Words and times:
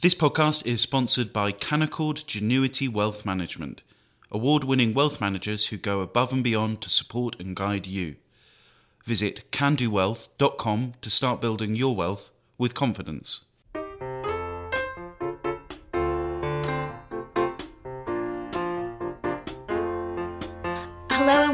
This 0.00 0.14
podcast 0.14 0.64
is 0.64 0.80
sponsored 0.80 1.32
by 1.32 1.50
Canaccord 1.50 2.24
Genuity 2.24 2.88
Wealth 2.88 3.26
Management, 3.26 3.82
award 4.30 4.62
winning 4.62 4.94
wealth 4.94 5.20
managers 5.20 5.66
who 5.66 5.76
go 5.76 6.02
above 6.02 6.32
and 6.32 6.44
beyond 6.44 6.82
to 6.82 6.88
support 6.88 7.34
and 7.40 7.56
guide 7.56 7.84
you. 7.88 8.14
Visit 9.04 9.50
candowealth.com 9.50 10.94
to 11.00 11.10
start 11.10 11.40
building 11.40 11.74
your 11.74 11.96
wealth 11.96 12.30
with 12.58 12.74
confidence. 12.74 13.40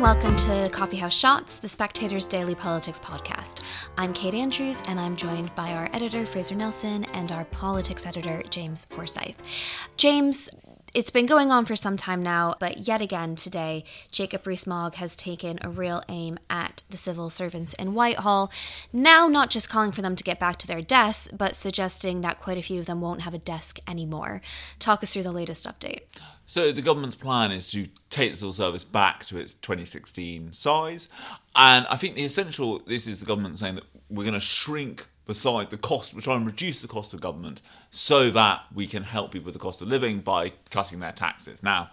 Welcome 0.04 0.36
to 0.36 0.68
Coffee 0.70 0.98
House 0.98 1.16
Shots, 1.16 1.58
the 1.58 1.66
Spectator's 1.66 2.26
daily 2.26 2.54
politics 2.54 3.00
podcast. 3.00 3.62
I'm 3.96 4.12
Kate 4.12 4.34
Andrews 4.34 4.82
and 4.86 5.00
I'm 5.00 5.16
joined 5.16 5.54
by 5.54 5.70
our 5.72 5.88
editor 5.94 6.26
Fraser 6.26 6.54
Nelson 6.54 7.06
and 7.14 7.32
our 7.32 7.46
politics 7.46 8.04
editor 8.04 8.42
James 8.50 8.84
Forsyth. 8.84 9.40
James, 9.96 10.50
it's 10.94 11.10
been 11.10 11.26
going 11.26 11.50
on 11.50 11.64
for 11.64 11.74
some 11.74 11.96
time 11.96 12.22
now, 12.22 12.54
but 12.60 12.86
yet 12.86 13.02
again 13.02 13.34
today, 13.34 13.84
Jacob 14.12 14.46
Rees-Mogg 14.46 14.94
has 14.94 15.16
taken 15.16 15.58
a 15.60 15.68
real 15.68 16.02
aim 16.08 16.38
at 16.48 16.84
the 16.88 16.96
civil 16.96 17.30
servants 17.30 17.74
in 17.74 17.94
Whitehall. 17.94 18.52
Now, 18.92 19.26
not 19.26 19.50
just 19.50 19.68
calling 19.68 19.90
for 19.90 20.02
them 20.02 20.14
to 20.14 20.24
get 20.24 20.38
back 20.38 20.56
to 20.58 20.66
their 20.68 20.80
desks, 20.80 21.28
but 21.36 21.56
suggesting 21.56 22.20
that 22.20 22.40
quite 22.40 22.58
a 22.58 22.62
few 22.62 22.78
of 22.78 22.86
them 22.86 23.00
won't 23.00 23.22
have 23.22 23.34
a 23.34 23.38
desk 23.38 23.80
anymore. 23.88 24.40
Talk 24.78 25.02
us 25.02 25.12
through 25.12 25.24
the 25.24 25.32
latest 25.32 25.66
update. 25.66 26.02
So 26.46 26.70
the 26.70 26.82
government's 26.82 27.16
plan 27.16 27.50
is 27.50 27.70
to 27.72 27.88
take 28.08 28.30
the 28.30 28.36
civil 28.36 28.52
service 28.52 28.84
back 28.84 29.24
to 29.26 29.36
its 29.38 29.54
2016 29.54 30.52
size, 30.52 31.08
and 31.56 31.86
I 31.88 31.96
think 31.96 32.14
the 32.14 32.24
essential. 32.24 32.80
This 32.86 33.06
is 33.06 33.20
the 33.20 33.26
government 33.26 33.58
saying 33.58 33.76
that 33.76 33.84
we're 34.10 34.24
going 34.24 34.34
to 34.34 34.40
shrink 34.40 35.08
beside 35.26 35.70
the 35.70 35.78
cost, 35.78 36.14
we're 36.14 36.20
trying 36.20 36.40
to 36.40 36.46
reduce 36.46 36.82
the 36.82 36.88
cost 36.88 37.14
of 37.14 37.20
government 37.20 37.62
so 37.90 38.30
that 38.30 38.62
we 38.74 38.86
can 38.86 39.02
help 39.02 39.32
people 39.32 39.46
with 39.46 39.54
the 39.54 39.60
cost 39.60 39.80
of 39.80 39.88
living 39.88 40.20
by 40.20 40.52
cutting 40.70 41.00
their 41.00 41.12
taxes. 41.12 41.62
Now, 41.62 41.90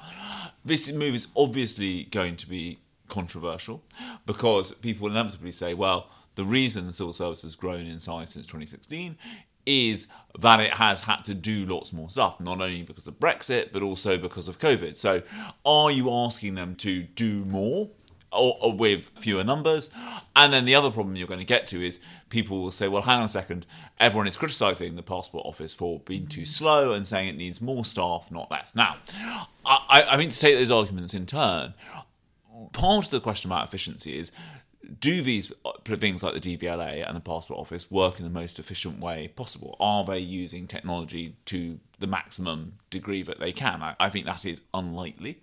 this 0.66 0.92
move 0.92 1.16
is 1.16 1.28
obviously 1.36 2.04
going 2.06 2.36
to 2.38 2.50
be 2.50 2.80
controversial 3.08 3.84
because 4.26 4.72
people 4.76 5.06
will 5.06 5.12
inevitably 5.12 5.52
say, 5.52 5.74
well, 5.74 6.10
the 6.36 6.46
reason 6.46 6.88
the 6.88 6.94
civil 6.94 7.14
service 7.14 7.42
has 7.42 7.56
grown 7.56 7.86
in 7.86 8.00
size 8.00 8.32
since 8.32 8.48
2016 8.48 9.18
is 9.66 10.08
that 10.40 10.60
it 10.60 10.72
has 10.74 11.02
had 11.02 11.24
to 11.24 11.34
do 11.34 11.66
lots 11.66 11.94
more 11.94 12.10
stuff, 12.10 12.40
not 12.40 12.62
only 12.62 12.82
because 12.82 13.08
of 13.08 13.20
Brexit, 13.20 13.72
but 13.72 13.84
also 13.84 14.18
because 14.18 14.48
of 14.48 14.58
COVID. 14.58 14.96
So, 14.96 15.22
are 15.66 15.92
you 15.92 16.12
asking 16.12 16.56
them 16.56 16.76
to 16.78 17.04
do 17.04 17.46
more? 17.46 17.90
Or, 18.34 18.58
or, 18.62 18.72
with 18.72 19.10
fewer 19.16 19.44
numbers. 19.44 19.90
And 20.38 20.54
then 20.54 20.64
the 20.64 20.74
other 20.74 20.90
problem 20.90 21.18
you're 21.18 21.28
going 21.28 21.42
to 21.42 21.46
get 21.46 21.68
to 21.68 21.86
is 21.86 22.00
people 22.30 22.62
will 22.62 22.72
say, 22.72 22.88
well, 22.88 23.02
hang 23.02 23.20
on 23.20 23.26
a 23.26 23.28
second, 23.28 23.66
everyone 24.00 24.26
is 24.26 24.38
criticising 24.38 24.96
the 24.96 25.04
Passport 25.04 25.46
Office 25.46 25.74
for 25.74 26.00
being 26.00 26.28
too 26.28 26.46
slow 26.46 26.94
and 26.94 27.06
saying 27.06 27.28
it 27.28 27.36
needs 27.36 27.60
more 27.60 27.84
staff, 27.84 28.32
not 28.32 28.50
less. 28.50 28.74
Now, 28.74 28.96
I, 29.66 30.06
I 30.12 30.16
mean, 30.16 30.30
to 30.30 30.40
take 30.40 30.56
those 30.58 30.72
arguments 30.72 31.14
in 31.14 31.26
turn, 31.26 31.74
part 32.72 33.04
of 33.04 33.12
the 33.12 33.20
question 33.20 33.52
about 33.52 33.68
efficiency 33.68 34.18
is 34.18 34.32
do 35.00 35.22
these 35.22 35.52
uh, 35.66 35.72
things 35.84 36.24
like 36.24 36.40
the 36.40 36.58
DVLA 36.58 37.08
and 37.08 37.16
the 37.16 37.22
Passport 37.22 37.60
Office 37.60 37.90
work 37.90 38.20
in 38.20 38.26
the 38.26 38.32
most 38.32 38.60
efficient 38.60 39.00
way 39.00 39.28
possible? 39.30 39.76
Are 39.80 40.04
they 40.04 40.20
using 40.20 40.68
technology 40.68 41.36
to 41.46 41.80
the 42.00 42.08
maximum 42.08 42.74
degree 42.90 43.22
that 43.24 43.40
they 43.40 43.52
can? 43.52 43.82
I, 43.82 43.96
I, 44.00 44.10
think 44.10 44.26
that 44.26 44.46
is 44.46 44.62
unlikely. 44.74 45.40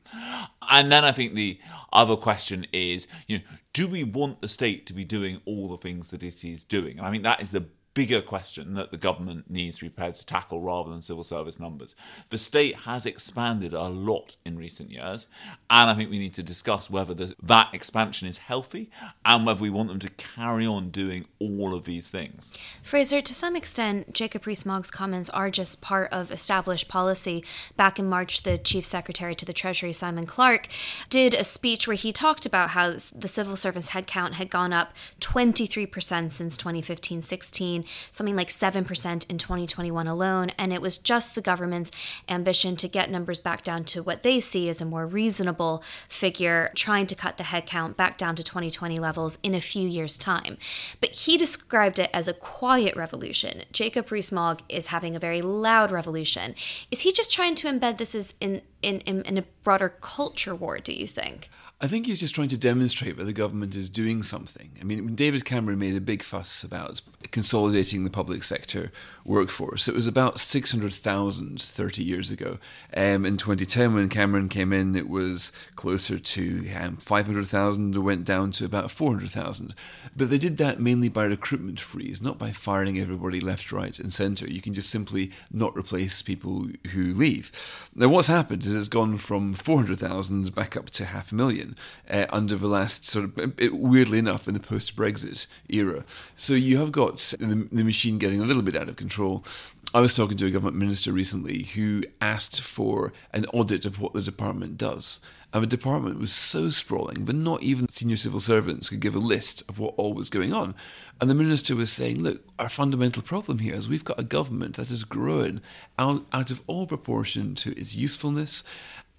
And 0.68 0.90
then 0.90 1.04
I 1.04 1.12
think 1.12 1.34
the 1.34 1.58
other 1.92 2.16
question 2.16 2.66
is, 2.72 3.06
you 3.26 3.38
know, 3.38 3.44
do 3.72 3.88
we 3.88 4.04
want 4.04 4.40
the 4.40 4.48
state 4.48 4.86
to 4.86 4.92
be 4.92 5.04
doing 5.04 5.40
all 5.44 5.68
the 5.68 5.78
things 5.78 6.10
that 6.10 6.22
it 6.22 6.44
is 6.44 6.64
doing? 6.64 6.98
And 6.98 7.06
I 7.06 7.10
think 7.10 7.22
that 7.22 7.40
is 7.40 7.52
the 7.52 7.66
bigger 7.98 8.22
question 8.22 8.74
that 8.74 8.92
the 8.92 8.96
government 8.96 9.50
needs 9.50 9.78
to 9.78 9.86
be 9.86 9.88
prepared 9.88 10.14
to 10.14 10.24
tackle 10.24 10.60
rather 10.60 10.88
than 10.88 11.00
civil 11.00 11.24
service 11.24 11.58
numbers. 11.58 11.96
The 12.30 12.38
state 12.38 12.76
has 12.82 13.04
expanded 13.04 13.72
a 13.72 13.88
lot 13.88 14.36
in 14.44 14.56
recent 14.56 14.92
years, 14.92 15.26
and 15.68 15.90
I 15.90 15.96
think 15.96 16.08
we 16.08 16.20
need 16.20 16.34
to 16.34 16.44
discuss 16.44 16.88
whether 16.88 17.12
the, 17.12 17.34
that 17.42 17.70
expansion 17.74 18.28
is 18.28 18.38
healthy 18.38 18.88
and 19.24 19.44
whether 19.44 19.60
we 19.60 19.68
want 19.68 19.88
them 19.88 19.98
to 19.98 20.10
carry 20.10 20.64
on 20.64 20.90
doing 20.90 21.24
all 21.40 21.74
of 21.74 21.86
these 21.86 22.08
things. 22.08 22.56
Fraser, 22.84 23.20
to 23.20 23.34
some 23.34 23.56
extent, 23.56 24.12
Jacob 24.12 24.46
Rees-Mogg's 24.46 24.92
comments 24.92 25.28
are 25.30 25.50
just 25.50 25.80
part 25.80 26.12
of 26.12 26.30
established 26.30 26.86
policy. 26.86 27.42
Back 27.76 27.98
in 27.98 28.08
March, 28.08 28.44
the 28.44 28.58
Chief 28.58 28.86
Secretary 28.86 29.34
to 29.34 29.44
the 29.44 29.52
Treasury, 29.52 29.92
Simon 29.92 30.24
Clarke, 30.24 30.68
did 31.08 31.34
a 31.34 31.42
speech 31.42 31.88
where 31.88 31.96
he 31.96 32.12
talked 32.12 32.46
about 32.46 32.70
how 32.70 32.92
the 32.92 33.26
civil 33.26 33.56
service 33.56 33.88
headcount 33.90 34.34
had 34.34 34.50
gone 34.50 34.72
up 34.72 34.92
23% 35.20 36.30
since 36.30 36.56
2015 36.56 37.22
16 37.22 37.84
something 38.10 38.36
like 38.36 38.48
7% 38.48 39.30
in 39.30 39.38
2021 39.38 40.06
alone. 40.06 40.50
And 40.58 40.72
it 40.72 40.82
was 40.82 40.98
just 40.98 41.34
the 41.34 41.40
government's 41.40 41.90
ambition 42.28 42.76
to 42.76 42.88
get 42.88 43.10
numbers 43.10 43.40
back 43.40 43.62
down 43.62 43.84
to 43.84 44.02
what 44.02 44.22
they 44.22 44.40
see 44.40 44.68
as 44.68 44.80
a 44.80 44.86
more 44.86 45.06
reasonable 45.06 45.82
figure, 46.08 46.70
trying 46.74 47.06
to 47.06 47.14
cut 47.14 47.36
the 47.36 47.44
headcount 47.44 47.96
back 47.96 48.18
down 48.18 48.36
to 48.36 48.42
2020 48.42 48.98
levels 48.98 49.38
in 49.42 49.54
a 49.54 49.60
few 49.60 49.86
years' 49.86 50.18
time. 50.18 50.56
But 51.00 51.10
he 51.10 51.36
described 51.36 51.98
it 51.98 52.10
as 52.12 52.28
a 52.28 52.34
quiet 52.34 52.96
revolution. 52.96 53.62
Jacob 53.72 54.10
Rees-Mogg 54.10 54.62
is 54.68 54.86
having 54.86 55.14
a 55.14 55.18
very 55.18 55.42
loud 55.42 55.90
revolution. 55.90 56.54
Is 56.90 57.00
he 57.00 57.12
just 57.12 57.32
trying 57.32 57.54
to 57.56 57.68
embed 57.68 57.98
this 57.98 58.14
as 58.14 58.34
in, 58.40 58.62
in, 58.82 59.00
in, 59.00 59.22
in 59.22 59.38
a 59.38 59.44
broader 59.62 59.88
culture 60.00 60.54
war, 60.54 60.78
do 60.78 60.92
you 60.92 61.06
think? 61.06 61.50
I 61.80 61.86
think 61.86 62.06
he's 62.06 62.18
just 62.18 62.34
trying 62.34 62.48
to 62.48 62.58
demonstrate 62.58 63.16
that 63.16 63.24
the 63.24 63.32
government 63.32 63.76
is 63.76 63.88
doing 63.88 64.24
something. 64.24 64.72
I 64.80 64.84
mean, 64.84 65.04
when 65.04 65.14
David 65.14 65.44
Cameron 65.44 65.78
made 65.78 65.94
a 65.94 66.00
big 66.00 66.24
fuss 66.24 66.64
about 66.64 67.00
consolidating 67.30 68.02
the 68.02 68.10
public 68.10 68.42
sector 68.42 68.90
workforce, 69.24 69.86
it 69.86 69.94
was 69.94 70.08
about 70.08 70.40
600,000 70.40 71.62
30 71.62 72.02
years 72.02 72.30
ago. 72.30 72.58
Um, 72.96 73.24
in 73.24 73.36
2010, 73.36 73.94
when 73.94 74.08
Cameron 74.08 74.48
came 74.48 74.72
in, 74.72 74.96
it 74.96 75.08
was 75.08 75.52
closer 75.76 76.18
to 76.18 76.68
um, 76.74 76.96
500,000, 76.96 77.94
it 77.94 77.98
went 78.00 78.24
down 78.24 78.50
to 78.52 78.64
about 78.64 78.90
400,000. 78.90 79.72
But 80.16 80.30
they 80.30 80.38
did 80.38 80.56
that 80.56 80.80
mainly 80.80 81.08
by 81.08 81.24
recruitment 81.24 81.78
freeze, 81.78 82.20
not 82.20 82.38
by 82.38 82.50
firing 82.50 82.98
everybody 82.98 83.38
left, 83.38 83.70
right, 83.70 83.96
and 84.00 84.12
centre. 84.12 84.50
You 84.50 84.60
can 84.60 84.74
just 84.74 84.90
simply 84.90 85.30
not 85.52 85.76
replace 85.76 86.22
people 86.22 86.66
who 86.92 87.12
leave. 87.12 87.52
Now, 87.94 88.08
what's 88.08 88.26
happened 88.26 88.64
is 88.68 88.76
it's 88.76 88.88
gone 88.88 89.18
from 89.18 89.54
400,000 89.54 90.54
back 90.54 90.76
up 90.76 90.90
to 90.90 91.06
half 91.06 91.32
a 91.32 91.34
million 91.34 91.76
uh, 92.10 92.26
under 92.30 92.56
the 92.56 92.68
last 92.68 93.04
sort 93.04 93.24
of, 93.24 93.54
weirdly 93.72 94.18
enough, 94.18 94.46
in 94.46 94.54
the 94.54 94.60
post 94.60 94.94
Brexit 94.94 95.46
era. 95.68 96.04
So 96.34 96.52
you 96.52 96.78
have 96.78 96.92
got 96.92 97.16
the, 97.40 97.68
the 97.72 97.84
machine 97.84 98.18
getting 98.18 98.40
a 98.40 98.44
little 98.44 98.62
bit 98.62 98.76
out 98.76 98.88
of 98.88 98.96
control. 98.96 99.44
I 99.94 100.00
was 100.02 100.14
talking 100.14 100.36
to 100.36 100.46
a 100.46 100.50
government 100.50 100.76
minister 100.76 101.12
recently 101.12 101.62
who 101.62 102.02
asked 102.20 102.60
for 102.60 103.14
an 103.32 103.46
audit 103.54 103.86
of 103.86 103.98
what 103.98 104.12
the 104.12 104.20
department 104.20 104.76
does. 104.76 105.18
And 105.50 105.62
the 105.62 105.66
department 105.66 106.20
was 106.20 106.30
so 106.30 106.68
sprawling 106.68 107.24
that 107.24 107.32
not 107.32 107.62
even 107.62 107.88
senior 107.88 108.18
civil 108.18 108.38
servants 108.38 108.90
could 108.90 109.00
give 109.00 109.14
a 109.14 109.18
list 109.18 109.62
of 109.66 109.78
what 109.78 109.94
all 109.96 110.12
was 110.12 110.28
going 110.28 110.52
on. 110.52 110.74
And 111.22 111.30
the 111.30 111.34
minister 111.34 111.74
was 111.74 111.90
saying, 111.90 112.22
look, 112.22 112.42
our 112.58 112.68
fundamental 112.68 113.22
problem 113.22 113.60
here 113.60 113.72
is 113.72 113.88
we've 113.88 114.04
got 114.04 114.20
a 114.20 114.24
government 114.24 114.76
that 114.76 114.88
has 114.88 115.04
grown 115.04 115.62
out, 115.98 116.26
out 116.34 116.50
of 116.50 116.62
all 116.66 116.86
proportion 116.86 117.54
to 117.54 117.70
its 117.80 117.96
usefulness 117.96 118.64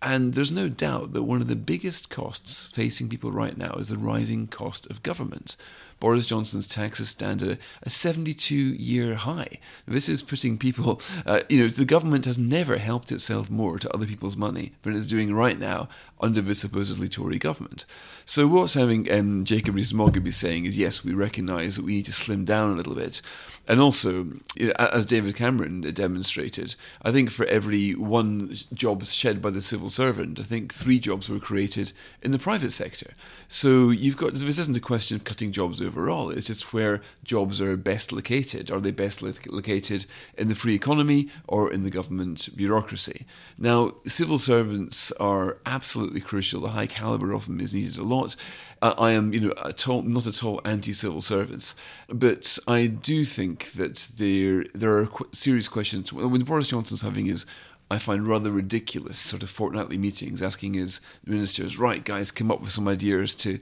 and 0.02 0.34
there's 0.34 0.52
no 0.52 0.70
doubt 0.70 1.14
that 1.14 1.24
one 1.24 1.42
of 1.42 1.48
the 1.48 1.56
biggest 1.56 2.10
costs 2.10 2.68
facing 2.68 3.10
people 3.10 3.32
right 3.32 3.58
now 3.58 3.74
is 3.74 3.90
the 3.90 3.98
rising 3.98 4.48
cost 4.48 4.90
of 4.90 5.04
government. 5.04 5.58
Boris 6.00 6.26
Johnson's 6.26 6.68
taxes 6.68 7.10
stand 7.10 7.44
at 7.44 7.58
a 7.84 7.90
72 7.90 8.56
year 8.56 9.16
high. 9.16 9.60
This 9.86 10.08
is 10.08 10.22
putting 10.22 10.58
people, 10.58 11.02
uh, 11.26 11.42
you 11.50 11.60
know, 11.60 11.68
the 11.68 11.84
government 11.86 12.26
has 12.26 12.38
never 12.38 12.78
helped 12.78 13.12
itself 13.12 13.50
more 13.50 13.78
to 13.80 13.94
other 13.94 14.08
people's 14.08 14.38
money 14.38 14.72
than 14.84 14.96
it's 14.96 15.08
doing 15.08 15.34
right 15.34 15.60
now 15.60 15.90
under 16.22 16.42
the 16.42 16.56
supposedly 16.56 17.10
Tory 17.10 17.38
government. 17.38 17.86
So, 18.26 18.48
what's 18.48 18.76
having 18.76 19.12
um, 19.12 19.44
Jacob 19.44 19.76
Rees-Mogg 19.76 20.24
be 20.24 20.32
saying 20.32 20.66
is 20.66 20.78
yes, 20.78 21.04
we 21.04 21.14
recognise 21.14 21.76
that 21.76 21.86
we 21.86 21.96
need 21.96 22.06
to 22.06 22.14
slim 22.14 22.46
down 22.46 22.72
a 22.72 22.76
little 22.76 22.96
bit. 22.96 23.22
And 23.68 23.80
also, 23.80 24.28
you 24.56 24.68
know, 24.68 24.74
as 24.80 25.06
David 25.06 25.36
Cameron 25.36 25.82
demonstrated, 25.82 26.76
I 27.04 27.12
think 27.12 27.30
for 27.30 27.46
every 27.46 27.94
one 27.94 28.52
job 28.74 29.06
shed 29.06 29.42
by 29.42 29.52
the 29.52 29.62
civil 29.62 29.89
servant, 29.90 30.40
I 30.40 30.44
think 30.44 30.74
three 30.74 31.00
jobs 31.00 31.30
were 31.30 31.40
created 31.40 31.92
in 32.22 32.32
the 32.32 32.40
private 32.40 32.72
sector. 32.72 33.12
So 33.48 33.90
you've 33.90 34.18
got 34.18 34.34
this 34.34 34.58
isn't 34.60 34.78
a 34.78 34.82
question 34.82 35.16
of 35.16 35.24
cutting 35.24 35.52
jobs 35.52 35.82
overall. 35.82 36.30
It's 36.30 36.48
just 36.48 36.74
where 36.74 37.02
jobs 37.24 37.60
are 37.62 37.76
best 37.78 38.12
located. 38.12 38.72
Are 38.72 38.80
they 38.80 38.92
best 38.92 39.22
located 39.22 40.06
in 40.38 40.48
the 40.48 40.56
free 40.56 40.76
economy 40.76 41.30
or 41.48 41.72
in 41.72 41.84
the 41.84 41.90
government 41.90 42.50
bureaucracy? 42.56 43.26
Now, 43.58 43.94
civil 44.06 44.40
servants 44.40 45.12
are 45.14 45.58
absolutely 45.66 46.22
crucial. 46.22 46.62
The 46.62 46.70
high 46.70 46.88
caliber 46.88 47.34
of 47.34 47.46
them 47.46 47.60
is 47.60 47.74
needed 47.74 47.98
a 47.98 48.04
lot. 48.04 48.36
I 48.82 49.12
am, 49.12 49.34
you 49.34 49.42
know, 49.42 49.54
at 49.66 49.90
all, 49.90 50.04
not 50.04 50.26
at 50.26 50.42
all 50.42 50.62
anti-civil 50.64 51.20
servants, 51.20 51.76
but 52.08 52.58
I 52.66 52.88
do 52.88 53.26
think 53.26 53.74
that 53.74 54.10
there 54.16 54.64
there 54.74 54.98
are 54.98 55.10
serious 55.34 55.68
questions. 55.68 56.14
When 56.14 56.44
Boris 56.44 56.70
Johnson's 56.70 57.02
having 57.02 57.26
his 57.26 57.46
I 57.92 57.98
find 57.98 58.28
rather 58.28 58.52
ridiculous 58.52 59.18
sort 59.18 59.42
of 59.42 59.50
fortnightly 59.50 59.98
meetings 59.98 60.42
asking 60.42 60.76
his 60.76 61.02
ministers, 61.26 61.80
right, 61.80 62.04
guys, 62.04 62.32
come 62.32 62.52
up 62.52 62.62
with 62.62 62.72
some 62.72 62.88
ideas 62.88 63.36
to 63.38 63.60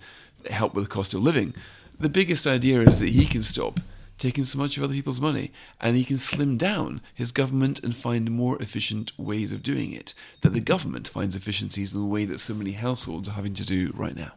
help 0.49 0.73
with 0.73 0.85
the 0.85 0.89
cost 0.89 1.13
of 1.13 1.23
living. 1.23 1.53
The 1.99 2.09
biggest 2.09 2.45
idea 2.45 2.81
is 2.81 2.99
that 2.99 3.09
he 3.09 3.25
can 3.25 3.43
stop 3.43 3.79
taking 4.17 4.43
so 4.43 4.57
much 4.57 4.77
of 4.77 4.83
other 4.83 4.93
people's 4.93 5.21
money, 5.21 5.51
and 5.79 5.95
he 5.95 6.03
can 6.03 6.17
slim 6.17 6.57
down 6.57 7.01
his 7.13 7.31
government 7.31 7.83
and 7.83 7.95
find 7.95 8.31
more 8.31 8.61
efficient 8.61 9.11
ways 9.17 9.51
of 9.51 9.63
doing 9.63 9.93
it. 9.93 10.13
That 10.41 10.53
the 10.53 10.61
government 10.61 11.07
finds 11.07 11.35
efficiencies 11.35 11.93
in 11.93 12.01
the 12.01 12.07
way 12.07 12.25
that 12.25 12.39
so 12.39 12.53
many 12.53 12.71
households 12.71 13.27
are 13.27 13.33
having 13.33 13.53
to 13.55 13.65
do 13.65 13.91
right 13.95 14.15
now. 14.15 14.31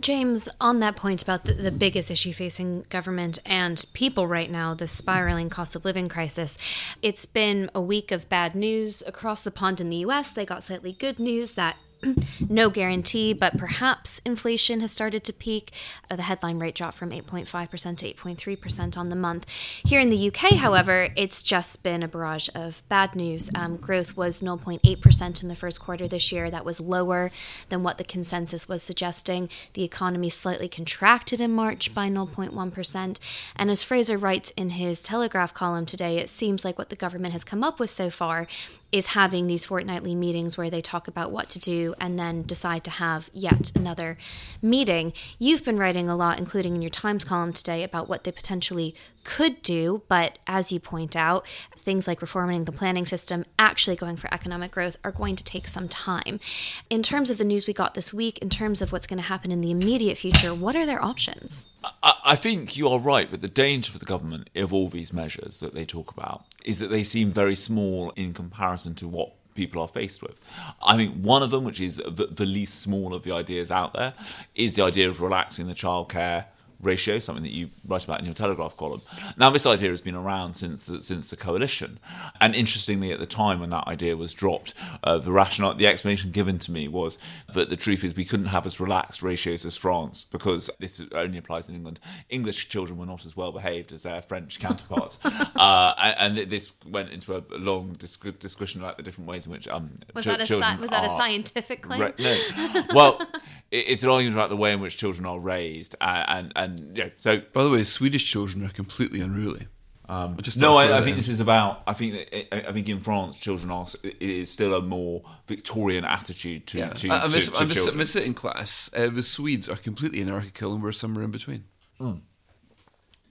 James, 0.00 0.48
on 0.60 0.80
that 0.80 0.96
point 0.96 1.22
about 1.22 1.44
the, 1.44 1.54
the 1.54 1.72
biggest 1.72 2.10
issue 2.10 2.32
facing 2.32 2.84
government 2.88 3.38
and 3.44 3.84
people 3.92 4.26
right 4.26 4.50
now, 4.50 4.74
the 4.74 4.88
spiraling 4.88 5.50
cost 5.50 5.74
of 5.76 5.84
living 5.84 6.08
crisis, 6.08 6.58
it's 7.02 7.26
been 7.26 7.70
a 7.74 7.80
week 7.80 8.12
of 8.12 8.28
bad 8.28 8.54
news 8.54 9.02
across 9.06 9.42
the 9.42 9.50
pond 9.50 9.80
in 9.80 9.88
the 9.88 9.98
US. 9.98 10.30
They 10.30 10.46
got 10.46 10.62
slightly 10.62 10.92
good 10.92 11.18
news 11.18 11.52
that 11.52 11.76
no 12.48 12.70
guarantee, 12.70 13.32
but 13.32 13.58
perhaps 13.58 14.20
inflation 14.24 14.80
has 14.80 14.92
started 14.92 15.24
to 15.24 15.32
peak. 15.32 15.72
Uh, 16.10 16.16
the 16.16 16.22
headline 16.22 16.58
rate 16.58 16.74
dropped 16.74 16.96
from 16.96 17.10
8.5% 17.10 17.96
to 17.98 18.14
8.3% 18.14 18.96
on 18.96 19.08
the 19.08 19.16
month. 19.16 19.46
Here 19.84 20.00
in 20.00 20.10
the 20.10 20.28
UK, 20.28 20.54
however, 20.54 21.08
it's 21.16 21.42
just 21.42 21.82
been 21.82 22.02
a 22.02 22.08
barrage 22.08 22.48
of 22.54 22.82
bad 22.88 23.16
news. 23.16 23.50
Um, 23.54 23.76
growth 23.76 24.16
was 24.16 24.40
0.8% 24.40 25.42
in 25.42 25.48
the 25.48 25.56
first 25.56 25.80
quarter 25.80 26.06
this 26.06 26.30
year. 26.30 26.50
That 26.50 26.64
was 26.64 26.80
lower 26.80 27.30
than 27.68 27.82
what 27.82 27.98
the 27.98 28.04
consensus 28.04 28.68
was 28.68 28.82
suggesting. 28.82 29.48
The 29.72 29.84
economy 29.84 30.30
slightly 30.30 30.68
contracted 30.68 31.40
in 31.40 31.52
March 31.52 31.94
by 31.94 32.08
0.1%. 32.08 33.18
And 33.56 33.70
as 33.70 33.82
Fraser 33.82 34.16
writes 34.16 34.50
in 34.56 34.70
his 34.70 35.02
Telegraph 35.02 35.52
column 35.52 35.86
today, 35.86 36.18
it 36.18 36.30
seems 36.30 36.64
like 36.64 36.78
what 36.78 36.90
the 36.90 36.96
government 36.96 37.32
has 37.32 37.44
come 37.44 37.64
up 37.64 37.80
with 37.80 37.90
so 37.90 38.10
far 38.10 38.46
is 38.90 39.08
having 39.08 39.46
these 39.46 39.66
fortnightly 39.66 40.14
meetings 40.14 40.56
where 40.56 40.70
they 40.70 40.80
talk 40.80 41.08
about 41.08 41.30
what 41.30 41.50
to 41.50 41.58
do 41.58 41.87
and 42.00 42.18
then 42.18 42.42
decide 42.42 42.84
to 42.84 42.90
have 42.90 43.30
yet 43.32 43.72
another 43.74 44.16
meeting. 44.62 45.12
You've 45.38 45.64
been 45.64 45.78
writing 45.78 46.08
a 46.08 46.16
lot, 46.16 46.38
including 46.38 46.76
in 46.76 46.82
your 46.82 46.90
Times 46.90 47.24
column 47.24 47.52
today, 47.52 47.82
about 47.82 48.08
what 48.08 48.24
they 48.24 48.32
potentially 48.32 48.94
could 49.24 49.60
do, 49.62 50.02
but 50.08 50.38
as 50.46 50.72
you 50.72 50.80
point 50.80 51.14
out, 51.14 51.46
things 51.76 52.08
like 52.08 52.22
reforming 52.22 52.64
the 52.64 52.72
planning 52.72 53.04
system, 53.04 53.44
actually 53.58 53.96
going 53.96 54.16
for 54.16 54.32
economic 54.32 54.70
growth, 54.70 54.96
are 55.04 55.12
going 55.12 55.36
to 55.36 55.44
take 55.44 55.66
some 55.66 55.86
time. 55.88 56.40
In 56.88 57.02
terms 57.02 57.30
of 57.30 57.36
the 57.36 57.44
news 57.44 57.66
we 57.66 57.74
got 57.74 57.94
this 57.94 58.12
week, 58.14 58.38
in 58.38 58.48
terms 58.48 58.80
of 58.80 58.90
what's 58.90 59.06
going 59.06 59.18
to 59.18 59.28
happen 59.28 59.50
in 59.50 59.60
the 59.60 59.70
immediate 59.70 60.16
future, 60.16 60.54
what 60.54 60.74
are 60.74 60.86
their 60.86 61.02
options? 61.04 61.66
I, 62.02 62.14
I 62.24 62.36
think 62.36 62.76
you 62.76 62.88
are 62.88 62.98
right, 62.98 63.30
but 63.30 63.40
the 63.42 63.48
danger 63.48 63.92
for 63.92 63.98
the 63.98 64.06
government 64.06 64.48
of 64.54 64.72
all 64.72 64.88
these 64.88 65.12
measures 65.12 65.60
that 65.60 65.74
they 65.74 65.84
talk 65.84 66.10
about 66.10 66.44
is 66.64 66.78
that 66.78 66.88
they 66.88 67.04
seem 67.04 67.30
very 67.30 67.54
small 67.54 68.10
in 68.16 68.32
comparison 68.32 68.94
to 68.96 69.08
what 69.08 69.37
people 69.58 69.82
are 69.82 69.88
faced 69.88 70.22
with. 70.22 70.40
I 70.80 70.96
think 70.96 71.14
one 71.16 71.42
of 71.42 71.50
them, 71.50 71.64
which 71.64 71.80
is 71.80 71.96
the, 71.96 72.28
the 72.30 72.46
least 72.46 72.80
small 72.80 73.12
of 73.12 73.24
the 73.24 73.32
ideas 73.32 73.70
out 73.70 73.92
there, 73.92 74.14
is 74.54 74.76
the 74.76 74.84
idea 74.84 75.08
of 75.08 75.20
relaxing 75.20 75.66
the 75.66 75.74
childcare 75.74 76.46
ratio, 76.80 77.18
something 77.18 77.42
that 77.42 77.52
you 77.52 77.70
write 77.86 78.04
about 78.04 78.20
in 78.20 78.24
your 78.24 78.34
Telegraph 78.34 78.76
column. 78.76 79.02
Now, 79.36 79.50
this 79.50 79.66
idea 79.66 79.90
has 79.90 80.00
been 80.00 80.14
around 80.14 80.54
since 80.54 80.86
the, 80.86 81.02
since 81.02 81.30
the 81.30 81.36
coalition, 81.36 81.98
and 82.40 82.54
interestingly, 82.54 83.12
at 83.12 83.18
the 83.18 83.26
time 83.26 83.60
when 83.60 83.70
that 83.70 83.86
idea 83.86 84.16
was 84.16 84.32
dropped, 84.32 84.74
uh, 85.02 85.18
the 85.18 85.32
rationale, 85.32 85.74
the 85.74 85.86
explanation 85.86 86.30
given 86.30 86.58
to 86.60 86.70
me 86.70 86.88
was 86.88 87.18
that 87.52 87.70
the 87.70 87.76
truth 87.76 88.04
is 88.04 88.14
we 88.14 88.24
couldn't 88.24 88.46
have 88.46 88.66
as 88.66 88.78
relaxed 88.78 89.22
ratios 89.22 89.64
as 89.64 89.76
France 89.76 90.24
because 90.24 90.70
this 90.78 91.02
only 91.12 91.38
applies 91.38 91.68
in 91.68 91.74
England. 91.74 92.00
English 92.28 92.68
children 92.68 92.98
were 92.98 93.06
not 93.06 93.26
as 93.26 93.36
well 93.36 93.52
behaved 93.52 93.92
as 93.92 94.02
their 94.02 94.22
French 94.22 94.60
counterparts, 94.60 95.18
uh, 95.24 95.94
and, 95.98 96.38
and, 96.38 96.50
this 96.50 96.72
went 96.86 97.10
into 97.10 97.36
a 97.36 97.42
long 97.58 97.92
discussion 97.94 98.80
about 98.80 98.96
the 98.96 99.02
different 99.02 99.28
ways 99.28 99.44
in 99.44 99.52
which 99.52 99.66
um, 99.68 99.98
was 100.14 100.24
ch- 100.24 100.28
that 100.28 100.40
a 100.40 100.46
sci- 100.46 100.80
was 100.80 100.90
that 100.90 101.04
a 101.04 101.10
scientific 101.10 101.82
claim? 101.82 102.00
Re- 102.00 102.12
no. 102.18 102.82
well 102.94 103.20
it's 103.70 104.02
an 104.02 104.10
argument 104.10 104.36
about 104.36 104.50
the 104.50 104.56
way 104.56 104.72
in 104.72 104.80
which 104.80 104.96
children 104.96 105.26
are 105.26 105.38
raised, 105.38 105.94
and 106.00 106.52
and, 106.56 106.78
and 106.78 106.96
yeah. 106.96 107.08
So, 107.16 107.42
by 107.52 107.64
the 107.64 107.70
way, 107.70 107.82
Swedish 107.84 108.24
children 108.24 108.64
are 108.64 108.70
completely 108.70 109.20
unruly. 109.20 109.66
Um, 110.10 110.38
no, 110.56 110.78
I, 110.78 110.98
I, 110.98 111.02
think 111.02 111.16
this 111.16 111.28
is 111.28 111.38
about. 111.38 111.82
I 111.86 111.92
think 111.92 112.14
that, 112.14 112.68
I 112.68 112.72
think 112.72 112.88
in 112.88 112.98
France, 113.00 113.38
children 113.38 113.70
are 113.70 113.86
it 114.02 114.16
is 114.22 114.50
still 114.50 114.72
a 114.72 114.80
more 114.80 115.22
Victorian 115.46 116.06
attitude 116.06 116.66
to. 116.68 116.78
Yeah. 116.78 116.88
to, 116.90 117.10
I, 117.10 117.22
I'm, 117.24 117.30
to, 117.30 117.40
to 117.40 117.58
I'm, 117.58 117.68
children. 117.68 118.00
I'm 118.00 118.06
sitting 118.06 118.32
class. 118.32 118.90
Uh, 118.96 119.10
the 119.10 119.22
Swedes 119.22 119.68
are 119.68 119.76
completely 119.76 120.22
anarchical, 120.22 120.72
and 120.72 120.82
we're 120.82 120.92
somewhere 120.92 121.24
in 121.24 121.30
between. 121.30 121.64
Mm. 122.00 122.22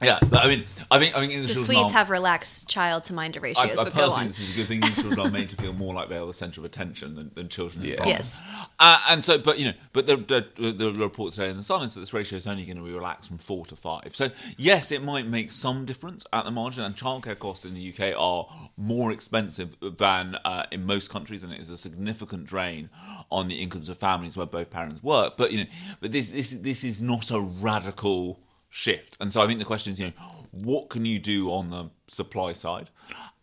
Yeah, 0.01 0.19
but 0.21 0.45
I 0.45 0.47
mean, 0.47 0.65
I 0.91 0.99
think 0.99 1.17
I 1.17 1.25
think 1.25 1.33
the 1.47 1.55
Swedes 1.55 1.91
are, 1.91 1.91
have 1.91 2.11
relaxed 2.11 2.69
child 2.69 3.05
to 3.05 3.13
mind 3.13 3.35
ratios. 3.41 3.79
I, 3.79 3.81
I 3.81 3.83
but 3.83 3.95
go 3.95 4.11
on. 4.11 4.27
This 4.27 4.39
is 4.39 4.53
a 4.53 4.55
good 4.55 4.67
thing. 4.67 4.81
Children 4.81 5.27
are 5.27 5.31
made 5.31 5.49
to 5.49 5.55
feel 5.55 5.73
more 5.73 5.91
like 5.91 6.07
they're 6.07 6.23
the 6.23 6.35
centre 6.35 6.61
of 6.61 6.65
attention 6.65 7.15
than, 7.15 7.31
than 7.33 7.49
children 7.49 7.83
yeah. 7.83 8.05
Yes. 8.05 8.39
Uh, 8.79 8.99
and 9.09 9.23
so, 9.23 9.39
but 9.39 9.57
you 9.57 9.65
know, 9.65 9.73
but 9.93 10.05
the, 10.05 10.17
the, 10.17 10.71
the 10.71 10.93
report 10.93 11.33
today 11.33 11.49
in 11.49 11.57
the 11.57 11.63
Sun 11.63 11.81
is 11.81 11.95
that 11.95 12.01
this 12.01 12.13
ratio 12.13 12.37
is 12.37 12.45
only 12.45 12.63
going 12.63 12.77
to 12.77 12.83
be 12.83 12.91
relaxed 12.91 13.27
from 13.27 13.39
four 13.39 13.65
to 13.65 13.75
five. 13.75 14.15
So 14.15 14.29
yes, 14.55 14.91
it 14.91 15.01
might 15.01 15.25
make 15.25 15.51
some 15.51 15.85
difference 15.85 16.27
at 16.31 16.45
the 16.45 16.51
margin. 16.51 16.83
And 16.83 16.95
childcare 16.95 17.39
costs 17.39 17.65
in 17.65 17.73
the 17.73 17.91
UK 17.91 18.13
are 18.15 18.69
more 18.77 19.11
expensive 19.11 19.75
than 19.81 20.35
uh, 20.45 20.67
in 20.71 20.85
most 20.85 21.09
countries, 21.09 21.43
and 21.43 21.51
it 21.51 21.59
is 21.59 21.71
a 21.71 21.77
significant 21.77 22.45
drain 22.45 22.91
on 23.31 23.47
the 23.47 23.55
incomes 23.55 23.89
of 23.89 23.97
families 23.97 24.37
where 24.37 24.45
both 24.45 24.69
parents 24.69 25.01
work. 25.01 25.37
But 25.37 25.51
you 25.51 25.63
know, 25.63 25.69
but 26.01 26.11
this 26.11 26.29
this 26.29 26.51
this 26.51 26.83
is 26.83 27.01
not 27.01 27.31
a 27.31 27.39
radical 27.39 28.39
shift. 28.77 29.17
And 29.19 29.33
so 29.33 29.41
I 29.41 29.47
think 29.47 29.57
the 29.57 29.65
question 29.65 29.91
is, 29.91 29.99
you 29.99 30.05
know, 30.05 30.13
what 30.51 30.89
can 30.89 31.03
you 31.03 31.17
do 31.17 31.51
on 31.51 31.71
the 31.71 31.89
supply 32.07 32.53
side? 32.53 32.91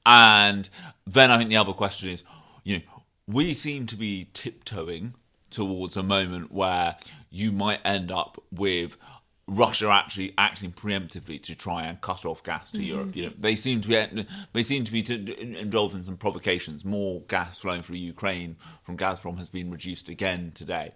And 0.07 0.69
then 1.07 1.33
I 1.33 1.39
think 1.39 1.51
the 1.51 1.57
other 1.57 1.73
question 1.73 2.09
is, 2.09 2.23
you 2.63 2.77
know, 2.77 2.83
we 3.27 3.53
seem 3.53 3.87
to 3.87 3.97
be 3.97 4.29
tiptoeing 4.33 5.15
towards 5.51 5.97
a 5.97 6.05
moment 6.05 6.53
where 6.53 6.97
you 7.31 7.51
might 7.51 7.81
end 7.85 8.13
up 8.13 8.41
with 8.53 8.97
Russia 9.49 9.89
actually 9.91 10.35
acting 10.39 10.73
preemptively 10.73 11.43
to 11.43 11.55
try 11.57 11.83
and 11.83 12.01
cut 12.01 12.25
off 12.25 12.43
gas 12.45 12.71
to 12.71 12.79
mm-hmm. 12.79 12.87
Europe. 12.87 13.17
You 13.17 13.27
know, 13.27 13.33
they 13.37 13.57
seem 13.57 13.81
to 13.81 13.89
be 13.89 14.27
they 14.53 14.63
seem 14.63 14.85
to 14.85 14.93
be 14.93 15.03
to, 15.03 15.59
involved 15.59 15.97
in 15.97 16.05
some 16.05 16.17
provocations. 16.17 16.85
More 16.85 17.23
gas 17.23 17.59
flowing 17.59 17.83
through 17.83 17.97
Ukraine 17.97 18.57
from 18.85 18.97
Gazprom 18.97 19.39
has 19.39 19.49
been 19.49 19.71
reduced 19.71 20.09
again 20.09 20.53
today. 20.55 20.93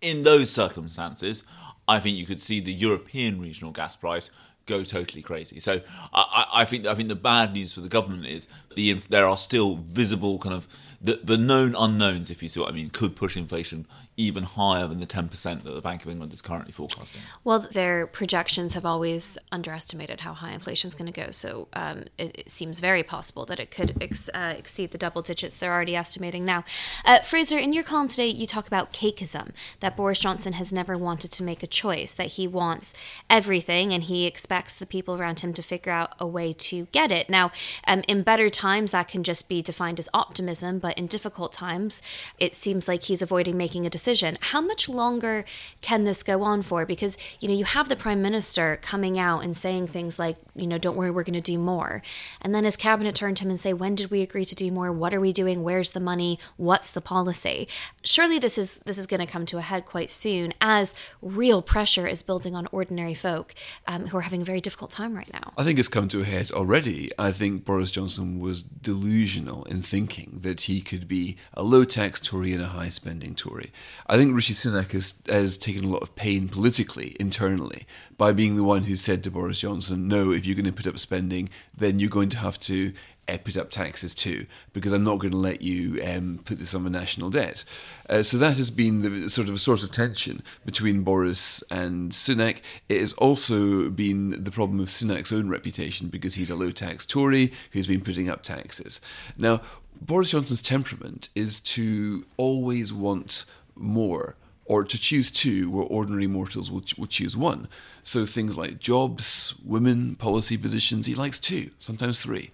In 0.00 0.22
those 0.24 0.50
circumstances, 0.50 1.44
I 1.88 1.98
think 1.98 2.16
you 2.16 2.26
could 2.26 2.40
see 2.40 2.60
the 2.60 2.72
European 2.72 3.40
regional 3.40 3.72
gas 3.72 3.96
price 3.96 4.30
go 4.66 4.84
totally 4.84 5.22
crazy. 5.22 5.60
So 5.60 5.80
I, 6.12 6.46
I, 6.54 6.64
think 6.64 6.86
I 6.86 6.94
think 6.94 7.08
the 7.08 7.16
bad 7.16 7.52
news 7.52 7.72
for 7.72 7.80
the 7.80 7.88
government 7.88 8.26
is 8.26 8.46
the 8.74 8.94
there 9.08 9.26
are 9.26 9.36
still 9.36 9.76
visible 9.76 10.38
kind 10.38 10.54
of 10.54 10.68
the, 11.02 11.20
the 11.22 11.36
known 11.36 11.74
unknowns, 11.76 12.30
if 12.30 12.42
you 12.42 12.48
see 12.48 12.60
what 12.60 12.68
I 12.68 12.72
mean, 12.72 12.90
could 12.90 13.16
push 13.16 13.36
inflation 13.36 13.86
even 14.16 14.44
higher 14.44 14.86
than 14.86 15.00
the 15.00 15.06
10% 15.06 15.64
that 15.64 15.64
the 15.64 15.80
Bank 15.80 16.04
of 16.04 16.10
England 16.10 16.32
is 16.32 16.42
currently 16.42 16.70
forecasting. 16.70 17.22
Well, 17.42 17.60
their 17.60 18.06
projections 18.06 18.74
have 18.74 18.84
always 18.84 19.36
underestimated 19.50 20.20
how 20.20 20.34
high 20.34 20.52
inflation 20.52 20.86
is 20.86 20.94
going 20.94 21.10
to 21.10 21.20
go. 21.20 21.30
So 21.30 21.68
um, 21.72 22.04
it, 22.18 22.38
it, 22.38 22.50
seems 22.50 22.78
very 22.78 23.02
possible 23.02 23.46
that 23.46 23.58
it 23.58 23.70
could 23.70 24.00
ex- 24.02 24.28
uh, 24.34 24.54
exceed 24.56 24.90
the 24.92 24.98
double 24.98 25.22
digits 25.22 25.56
they're 25.56 25.72
already 25.72 25.96
estimating 25.96 26.44
now. 26.44 26.62
Uh, 27.04 27.20
Fraser, 27.20 27.58
in 27.58 27.72
your 27.72 27.82
column 27.82 28.06
today, 28.06 28.28
you 28.28 28.46
talk 28.46 28.66
about 28.66 28.92
cakeism, 28.92 29.52
that 29.80 29.96
Boris 29.96 30.20
Johnson 30.20 30.52
has 30.52 30.72
never 30.72 30.96
wanted 30.96 31.32
to 31.32 31.42
make 31.42 31.62
a 31.62 31.66
choice, 31.66 32.12
that 32.12 32.32
he 32.32 32.46
wants 32.46 32.92
everything 33.30 33.92
and 33.92 34.04
he 34.04 34.26
expects 34.26 34.51
the 34.52 34.86
people 34.86 35.14
around 35.14 35.40
him 35.40 35.52
to 35.54 35.62
figure 35.62 35.92
out 35.92 36.14
a 36.18 36.26
way 36.26 36.52
to 36.52 36.86
get 36.92 37.10
it. 37.10 37.28
Now, 37.28 37.50
um, 37.86 38.02
in 38.06 38.22
better 38.22 38.48
times, 38.48 38.92
that 38.92 39.08
can 39.08 39.22
just 39.22 39.48
be 39.48 39.62
defined 39.62 39.98
as 39.98 40.08
optimism, 40.12 40.78
but 40.78 40.96
in 40.98 41.06
difficult 41.06 41.52
times, 41.52 42.02
it 42.38 42.54
seems 42.54 42.88
like 42.88 43.04
he's 43.04 43.22
avoiding 43.22 43.56
making 43.56 43.86
a 43.86 43.90
decision 43.90 44.02
decision. 44.02 44.36
How 44.40 44.60
much 44.60 44.88
longer 44.88 45.44
can 45.80 46.04
this 46.04 46.22
go 46.22 46.42
on 46.42 46.62
for? 46.62 46.84
Because, 46.84 47.16
you 47.40 47.48
know, 47.48 47.54
you 47.54 47.64
have 47.64 47.88
the 47.88 47.96
prime 47.96 48.20
minister 48.20 48.78
coming 48.82 49.18
out 49.18 49.44
and 49.44 49.56
saying 49.56 49.86
things 49.86 50.18
like, 50.18 50.36
you 50.54 50.66
know, 50.66 50.78
don't 50.78 50.96
worry, 50.96 51.10
we're 51.10 51.22
going 51.22 51.34
to 51.34 51.40
do 51.40 51.58
more. 51.58 52.02
And 52.40 52.54
then 52.54 52.64
his 52.64 52.76
cabinet 52.76 53.14
turned 53.14 53.36
to 53.38 53.44
him 53.44 53.50
and 53.50 53.60
say, 53.60 53.72
when 53.72 53.94
did 53.94 54.10
we 54.10 54.22
agree 54.22 54.44
to 54.44 54.54
do 54.54 54.70
more? 54.70 54.92
What 54.92 55.14
are 55.14 55.20
we 55.20 55.32
doing? 55.32 55.62
Where's 55.62 55.92
the 55.92 56.00
money? 56.00 56.38
What's 56.56 56.90
the 56.90 57.00
policy? 57.00 57.68
Surely 58.04 58.38
this 58.38 58.58
is 58.58 58.80
this 58.80 58.98
is 58.98 59.06
going 59.06 59.20
to 59.20 59.32
come 59.32 59.46
to 59.46 59.58
a 59.58 59.62
head 59.62 59.86
quite 59.86 60.10
soon 60.10 60.52
as 60.60 60.94
real 61.20 61.62
pressure 61.62 62.06
is 62.06 62.22
building 62.22 62.54
on 62.54 62.68
ordinary 62.72 63.14
folk 63.14 63.54
um, 63.86 64.08
who 64.08 64.16
are 64.16 64.22
having 64.22 64.41
a 64.42 64.44
very 64.44 64.60
difficult 64.60 64.90
time 64.90 65.14
right 65.14 65.32
now. 65.32 65.52
I 65.56 65.64
think 65.64 65.78
it's 65.78 65.88
come 65.88 66.08
to 66.08 66.20
a 66.20 66.24
head 66.24 66.50
already. 66.50 67.10
I 67.18 67.32
think 67.32 67.64
Boris 67.64 67.90
Johnson 67.90 68.38
was 68.38 68.62
delusional 68.62 69.64
in 69.64 69.82
thinking 69.82 70.40
that 70.42 70.62
he 70.62 70.80
could 70.80 71.08
be 71.08 71.36
a 71.54 71.62
low 71.62 71.84
tax 71.84 72.20
Tory 72.20 72.52
and 72.52 72.62
a 72.62 72.66
high 72.66 72.88
spending 72.88 73.34
Tory. 73.34 73.72
I 74.06 74.16
think 74.16 74.34
Rishi 74.34 74.54
Sunak 74.54 74.92
has, 74.92 75.14
has 75.28 75.56
taken 75.56 75.84
a 75.84 75.88
lot 75.88 76.02
of 76.02 76.14
pain 76.14 76.48
politically, 76.48 77.16
internally, 77.18 77.86
by 78.18 78.32
being 78.32 78.56
the 78.56 78.64
one 78.64 78.84
who 78.84 78.96
said 78.96 79.22
to 79.24 79.30
Boris 79.30 79.60
Johnson, 79.60 80.08
no, 80.08 80.32
if 80.32 80.44
you're 80.44 80.56
going 80.56 80.66
to 80.66 80.72
put 80.72 80.86
up 80.86 80.98
spending, 80.98 81.48
then 81.76 81.98
you're 81.98 82.10
going 82.10 82.28
to 82.30 82.38
have 82.38 82.58
to 82.60 82.92
uh, 83.28 83.38
put 83.38 83.56
up 83.56 83.70
taxes 83.70 84.14
too, 84.14 84.46
because 84.72 84.92
I'm 84.92 85.04
not 85.04 85.18
going 85.18 85.32
to 85.32 85.38
let 85.38 85.62
you 85.62 86.02
um, 86.04 86.40
put 86.44 86.58
this 86.58 86.74
on 86.74 86.84
the 86.84 86.90
national 86.90 87.30
debt. 87.30 87.64
Uh, 88.08 88.22
so 88.22 88.36
that 88.38 88.56
has 88.56 88.70
been 88.70 89.02
the 89.02 89.28
sort 89.28 89.48
of 89.48 89.54
a 89.54 89.58
source 89.58 89.82
of 89.82 89.92
tension 89.92 90.42
between 90.64 91.02
Boris 91.02 91.62
and 91.70 92.12
Sunak. 92.12 92.60
It 92.88 93.00
has 93.00 93.12
also 93.14 93.88
been 93.88 94.42
the 94.42 94.50
problem 94.50 94.80
of 94.80 94.88
Sunak's 94.88 95.32
own 95.32 95.48
reputation 95.48 96.08
because 96.08 96.34
he's 96.34 96.50
a 96.50 96.56
low 96.56 96.70
tax 96.70 97.06
Tory 97.06 97.52
who's 97.72 97.86
been 97.86 98.02
putting 98.02 98.28
up 98.28 98.42
taxes. 98.42 99.00
Now, 99.36 99.60
Boris 100.00 100.30
Johnson's 100.30 100.62
temperament 100.62 101.28
is 101.34 101.60
to 101.60 102.26
always 102.36 102.92
want 102.92 103.44
more 103.76 104.36
or 104.64 104.84
to 104.84 104.98
choose 104.98 105.30
two 105.30 105.70
where 105.70 105.84
ordinary 105.84 106.26
mortals 106.26 106.70
will, 106.70 106.82
will 106.96 107.06
choose 107.06 107.36
one. 107.36 107.68
So 108.02 108.24
things 108.24 108.56
like 108.56 108.78
jobs, 108.78 109.54
women, 109.64 110.14
policy 110.14 110.56
positions, 110.56 111.06
he 111.06 111.14
likes 111.14 111.38
two, 111.38 111.70
sometimes 111.78 112.20
three. 112.20 112.50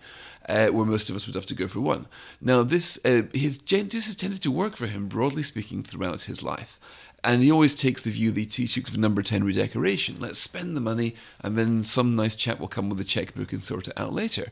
Uh, 0.49 0.69
where 0.69 0.87
most 0.87 1.11
of 1.11 1.17
us 1.17 1.27
would 1.27 1.35
have 1.35 1.45
to 1.45 1.55
go 1.55 1.69
for 1.69 1.81
one. 1.81 2.07
Now, 2.41 2.63
this 2.63 2.99
uh, 3.05 3.25
his 3.35 3.59
this 3.59 4.07
has 4.07 4.17
tended 4.17 4.41
to 4.41 4.51
work 4.51 4.77
for 4.77 4.87
him, 4.87 5.07
broadly 5.07 5.43
speaking, 5.43 5.83
throughout 5.83 6.23
his 6.23 6.43
life. 6.43 6.81
And 7.23 7.43
he 7.43 7.53
always 7.53 7.75
takes 7.75 8.01
the 8.01 8.11
view 8.11 8.31
that 8.33 8.55
he 8.55 8.67
took 8.67 8.87
the 8.87 8.97
number 8.97 9.21
10 9.21 9.45
redecoration. 9.45 10.17
Let's 10.19 10.39
spend 10.39 10.75
the 10.75 10.81
money, 10.81 11.17
and 11.43 11.59
then 11.59 11.83
some 11.83 12.17
nice 12.17 12.35
chap 12.35 12.61
will 12.61 12.69
come 12.69 12.89
with 12.89 12.99
a 12.99 13.05
checkbook 13.05 13.53
and 13.53 13.63
sort 13.63 13.89
it 13.89 13.99
out 13.99 14.15
later. 14.15 14.47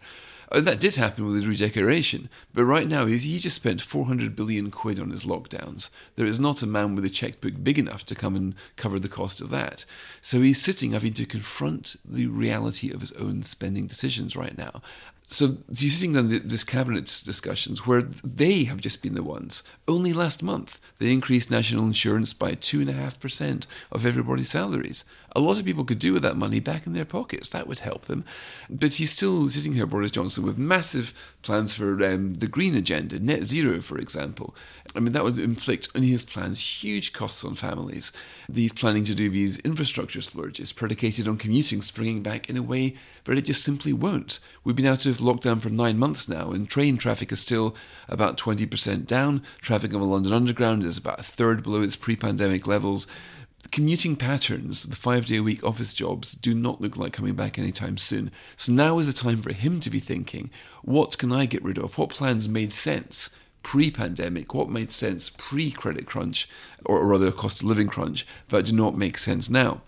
And 0.53 0.67
that 0.67 0.81
did 0.81 0.95
happen 0.97 1.27
with 1.27 1.35
his 1.35 1.47
redecoration, 1.47 2.29
but 2.55 2.65
right 2.65 2.87
now 2.87 3.07
he 3.07 3.39
just 3.39 3.57
spent 3.57 3.81
400 3.81 4.37
billion 4.37 4.71
quid 4.71 5.01
on 5.01 5.11
his 5.11 5.25
lockdowns. 5.25 5.91
There 6.15 6.27
is 6.27 6.39
not 6.39 6.63
a 6.63 6.67
man 6.67 6.95
with 6.95 7.05
a 7.05 7.11
checkbook 7.11 7.65
big 7.65 7.79
enough 7.79 8.05
to 8.07 8.15
come 8.15 8.37
and 8.37 8.55
cover 8.77 8.99
the 8.99 9.09
cost 9.09 9.41
of 9.41 9.51
that. 9.51 9.85
So 10.21 10.41
he's 10.41 10.63
sitting 10.63 10.93
having 10.93 11.15
to 11.15 11.27
confront 11.27 11.97
the 12.05 12.29
reality 12.29 12.93
of 12.93 13.01
his 13.01 13.13
own 13.13 13.43
spending 13.43 13.87
decisions 13.87 14.37
right 14.37 14.57
now. 14.57 14.83
So 15.29 15.57
you're 15.69 15.91
sitting 15.91 16.17
on 16.17 16.29
this 16.29 16.63
cabinet 16.63 17.05
discussions 17.25 17.85
where 17.85 18.03
they 18.03 18.63
have 18.65 18.81
just 18.81 19.03
been 19.03 19.15
the 19.15 19.25
ones. 19.25 19.65
Only 19.89 20.13
last 20.13 20.41
month 20.41 20.81
they 20.99 21.13
increased 21.13 21.51
national 21.51 21.85
insurance 21.85 22.33
by 22.33 22.55
two 22.55 22.81
and 22.81 22.89
a 22.89 22.93
half 22.93 23.19
percent 23.19 23.67
of 23.91 24.07
everybody's 24.07 24.51
salaries. 24.51 25.05
A 25.35 25.41
lot 25.41 25.59
of 25.59 25.67
people 25.67 25.85
could 25.85 25.99
do 25.99 26.13
with 26.13 26.23
that 26.23 26.37
money 26.37 26.61
back 26.61 26.87
in 26.87 26.93
their 26.93 27.05
pockets. 27.05 27.51
That 27.51 27.67
would 27.67 27.81
help 27.81 28.07
them. 28.07 28.25
But 28.71 28.95
he's 28.95 29.11
still 29.11 29.49
sitting 29.51 29.73
here, 29.73 29.85
Boris 29.85 30.13
Johnson, 30.13 30.47
with 30.47 30.57
massive 30.57 31.13
plans 31.43 31.75
for 31.75 32.03
um, 32.07 32.37
the 32.37 32.47
green 32.47 32.75
agenda, 32.75 33.19
net 33.19 33.45
zero, 33.45 33.81
for 33.81 33.99
example. 33.99 34.55
I 34.95 35.01
mean, 35.01 35.13
that 35.13 35.25
would 35.25 35.39
inflict 35.39 35.89
on 35.95 36.03
his 36.03 36.25
plans 36.25 36.83
huge 36.83 37.13
costs 37.13 37.45
on 37.45 37.55
families. 37.55 38.13
He's 38.51 38.73
planning 38.73 39.05
to 39.05 39.15
do 39.15 39.29
these 39.29 39.59
infrastructure 39.59 40.23
splurges 40.23 40.73
predicated 40.73 41.29
on 41.29 41.37
commuting 41.37 41.83
springing 41.83 42.23
back 42.23 42.49
in 42.49 42.57
a 42.57 42.63
way 42.63 42.95
that 43.25 43.37
it 43.37 43.45
just 43.45 43.63
simply 43.63 43.93
won't. 43.93 44.41
We've 44.65 44.77
been 44.77 44.87
out 44.87 45.05
of 45.05 45.16
lockdown 45.21 45.61
for 45.61 45.71
nine 45.71 45.99
months 45.99 46.29
now, 46.29 46.51
and 46.51 46.69
train 46.69 46.97
traffic 46.97 47.33
is 47.33 47.41
still 47.41 47.77
about 48.09 48.37
20% 48.39 49.07
down. 49.07 49.43
Traffic 49.61 49.93
on 49.95 50.01
the 50.01 50.07
London 50.07 50.33
Underground 50.33 50.85
is 50.85 50.99
about 50.99 51.21
a 51.21 51.25
third 51.25 51.63
below 51.63 51.83
its 51.83 51.97
pre 51.97 52.17
pandemic 52.17 52.67
levels 52.67 53.07
commuting 53.71 54.17
patterns, 54.17 54.85
the 54.85 54.97
five 54.97 55.27
day 55.27 55.37
a 55.37 55.43
week 55.43 55.65
office 55.65 55.95
jobs, 55.95 56.35
do 56.35 56.55
not 56.55 56.81
look 56.81 56.97
like 56.97 57.13
coming 57.13 57.35
back 57.35 57.59
anytime 57.59 57.99
soon. 57.99 58.31
So 58.57 58.73
now 58.73 58.99
is 58.99 59.07
the 59.07 59.13
time 59.13 59.43
for 59.43 59.53
him 59.53 59.81
to 59.81 59.91
be 59.91 60.01
thinking 60.01 60.51
what 60.83 61.19
can 61.19 61.33
I 61.33 61.47
get 61.47 61.63
rid 61.63 61.79
of? 61.79 61.99
What 61.99 62.11
plans 62.11 62.49
made 62.49 62.73
sense? 62.73 63.31
Pre 63.63 63.91
pandemic, 63.91 64.55
what 64.55 64.71
made 64.71 64.93
sense 64.93 65.31
pre 65.31 65.71
credit 65.71 66.07
crunch, 66.07 66.49
or 66.85 67.05
rather 67.05 67.33
cost 67.33 67.63
of 67.63 67.67
living 67.67 67.89
crunch, 67.89 68.27
that 68.49 68.67
do 68.67 68.73
not 68.73 68.97
make 68.97 69.19
sense 69.19 69.51
now? 69.51 69.83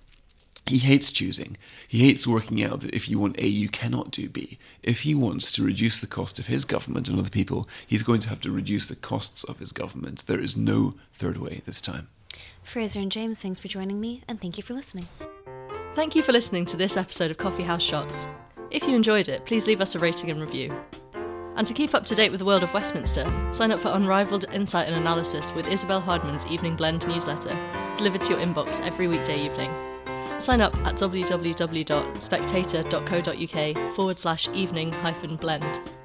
He 0.69 0.79
hates 0.79 1.11
choosing. 1.11 1.57
He 1.89 2.01
hates 2.01 2.27
working 2.27 2.63
out 2.63 2.81
that 2.81 2.95
if 2.95 3.09
you 3.09 3.19
want 3.19 3.39
A, 3.39 3.47
you 3.47 3.69
cannot 3.69 4.11
do 4.11 4.29
B. 4.29 4.59
If 4.83 5.01
he 5.01 5.15
wants 5.15 5.51
to 5.53 5.63
reduce 5.63 6.01
the 6.01 6.07
cost 6.07 6.39
of 6.39 6.47
his 6.47 6.65
government 6.65 7.09
and 7.09 7.19
other 7.19 7.31
people, 7.31 7.69
he's 7.87 8.03
going 8.03 8.21
to 8.21 8.29
have 8.29 8.41
to 8.43 8.51
reduce 8.51 8.87
the 8.87 8.97
costs 8.97 9.45
of 9.45 9.59
his 9.59 9.73
government. 9.73 10.27
There 10.27 10.41
is 10.41 10.57
no 10.57 10.95
third 11.15 11.39
way 11.39 11.63
this 11.65 11.81
time. 11.81 12.09
Fraser 12.63 13.01
and 13.01 13.11
James, 13.11 13.41
thanks 13.41 13.59
for 13.59 13.69
joining 13.69 13.99
me, 13.99 14.23
and 14.29 14.41
thank 14.41 14.59
you 14.59 14.63
for 14.63 14.75
listening. 14.75 15.09
Thank 15.95 16.15
you 16.15 16.21
for 16.21 16.33
listening 16.33 16.67
to 16.67 16.77
this 16.77 16.99
episode 16.99 17.31
of 17.31 17.39
Coffee 17.39 17.63
House 17.63 17.83
Shots. 17.83 18.29
If 18.71 18.87
you 18.87 18.95
enjoyed 18.95 19.29
it, 19.29 19.47
please 19.47 19.67
leave 19.67 19.81
us 19.81 19.95
a 19.95 19.99
rating 19.99 20.31
and 20.31 20.41
review. 20.41 20.79
And 21.57 21.67
to 21.67 21.73
keep 21.73 21.95
up 21.95 22.05
to 22.07 22.15
date 22.15 22.31
with 22.31 22.41
the 22.41 22.45
world 22.45 22.63
of 22.63 22.75
Westminster, 22.75 23.25
sign 23.53 23.73
up 23.73 23.79
for 23.79 23.89
unrivaled 23.89 24.45
insight 24.53 24.87
and 24.87 24.97
analysis 24.97 25.53
with 25.55 25.67
Isabel 25.67 26.01
Hardman's 26.01 26.47
Evening 26.47 26.77
Blend 26.77 27.09
newsletter, 27.09 27.59
delivered 27.97 28.23
to 28.25 28.35
your 28.35 28.43
inbox 28.43 28.85
every 28.87 29.09
weekday 29.09 29.43
evening. 29.47 29.71
Sign 30.39 30.61
up 30.61 30.77
at 30.87 30.95
www.spectator.co.uk 30.95 33.95
forward 33.95 34.19
slash 34.19 34.49
evening 34.49 34.93
hyphen 34.93 35.37
blend. 35.37 35.98